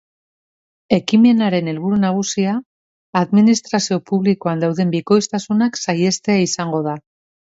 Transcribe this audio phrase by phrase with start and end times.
[0.95, 2.55] Ekimenaren helburu nagusia
[3.21, 6.99] administrazio publikoan dauden bikoiztasunak saihestea izango da.